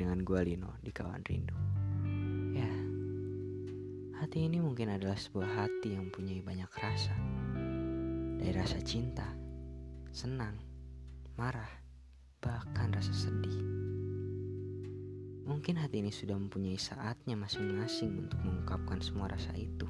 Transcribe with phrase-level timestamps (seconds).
[0.00, 1.52] gue Lino di Kawan Rindu.
[2.56, 2.72] Ya,
[4.24, 7.12] hati ini mungkin adalah sebuah hati yang punya banyak rasa.
[8.40, 9.28] Dari rasa cinta,
[10.08, 10.56] senang,
[11.36, 11.68] marah,
[12.40, 13.60] bahkan rasa sedih.
[15.44, 19.84] Mungkin hati ini sudah mempunyai saatnya masing-masing untuk mengungkapkan semua rasa itu.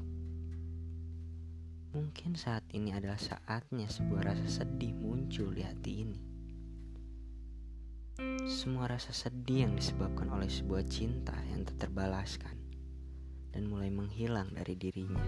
[1.95, 6.32] Mungkin saat ini adalah saatnya sebuah rasa sedih muncul di hati ini
[8.45, 12.53] semua rasa sedih yang disebabkan oleh sebuah cinta yang tak terbalaskan
[13.53, 15.25] dan mulai menghilang dari dirinya.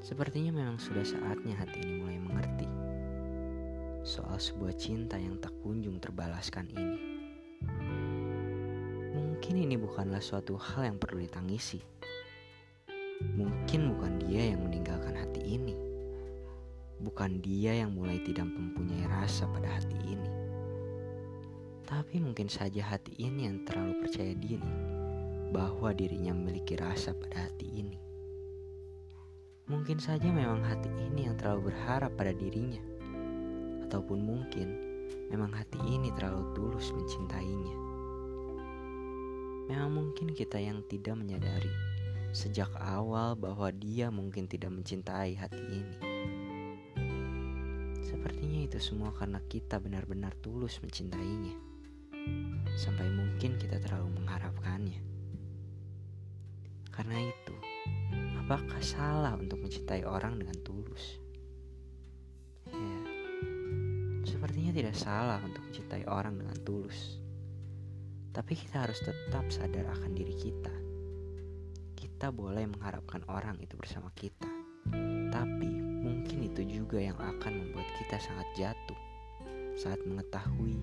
[0.00, 2.68] Sepertinya memang sudah saatnya hati ini mulai mengerti
[4.08, 6.98] soal sebuah cinta yang tak kunjung terbalaskan ini.
[9.12, 11.84] Mungkin ini bukanlah suatu hal yang perlu ditangisi.
[13.36, 14.07] Mungkin bukan
[17.18, 20.30] Bukan dia yang mulai tidak mempunyai rasa pada hati ini.
[21.82, 24.70] Tapi mungkin saja hati ini yang terlalu percaya diri
[25.50, 27.98] bahwa dirinya memiliki rasa pada hati ini.
[29.66, 32.78] Mungkin saja memang hati ini yang terlalu berharap pada dirinya.
[33.82, 34.78] Ataupun mungkin
[35.26, 37.74] memang hati ini terlalu tulus mencintainya.
[39.66, 41.74] Memang mungkin kita yang tidak menyadari
[42.30, 46.07] sejak awal bahwa dia mungkin tidak mencintai hati ini.
[48.18, 51.54] Sepertinya itu semua karena kita benar-benar tulus mencintainya.
[52.74, 54.98] Sampai mungkin kita terlalu mengharapkannya.
[56.90, 57.54] Karena itu,
[58.42, 61.22] apakah salah untuk mencintai orang dengan tulus?
[62.66, 62.98] Ya,
[64.26, 67.22] sepertinya tidak salah untuk mencintai orang dengan tulus.
[68.34, 70.74] Tapi kita harus tetap sadar akan diri kita.
[71.94, 74.57] Kita boleh mengharapkan orang itu bersama kita.
[76.58, 78.98] Itu juga yang akan membuat kita sangat jatuh
[79.78, 80.82] saat mengetahui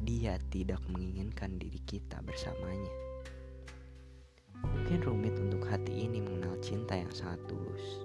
[0.00, 2.88] dia tidak menginginkan diri kita bersamanya.
[4.64, 8.00] Mungkin rumit untuk hati ini mengenal cinta yang sangat tulus.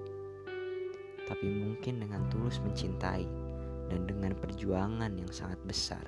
[1.23, 3.23] Tapi mungkin dengan tulus mencintai
[3.87, 6.03] dan dengan perjuangan yang sangat besar,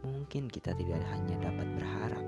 [0.00, 2.26] mungkin kita tidak hanya dapat berharap.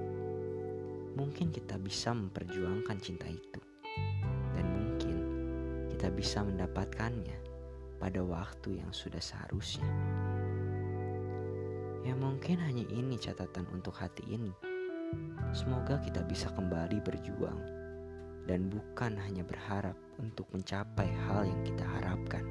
[1.17, 3.65] Mungkin kita bisa memperjuangkan cinta itu.
[4.53, 5.17] Dan mungkin
[5.89, 7.44] kita bisa mendapatkannya
[8.05, 9.89] pada waktu yang sudah seharusnya.
[12.05, 14.53] Ya mungkin hanya ini catatan untuk hati ini.
[15.57, 17.57] Semoga kita bisa kembali berjuang
[18.45, 22.45] dan bukan hanya berharap untuk mencapai hal yang kita harapkan.